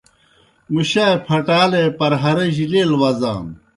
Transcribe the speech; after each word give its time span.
مُشائے 0.73 1.17
پھٹالے 1.27 1.83
پرہَرِجیْ 1.97 2.65
لیل 2.71 2.91
وزانوْ۔ 3.01 3.53